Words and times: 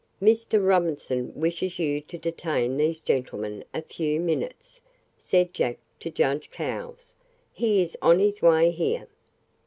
"Mr. 0.19 0.67
Robinson 0.67 1.31
wishes 1.35 1.77
you 1.77 2.01
to 2.01 2.17
detain 2.17 2.75
these 2.75 2.99
gentlemen 2.99 3.63
a 3.71 3.83
few 3.83 4.19
minutes," 4.19 4.81
said 5.15 5.53
Jack 5.53 5.77
to 5.99 6.09
judge 6.09 6.49
Cowles. 6.49 7.13
"He 7.53 7.83
is 7.83 7.95
on 8.01 8.17
his 8.17 8.41
way 8.41 8.71
here." 8.71 9.07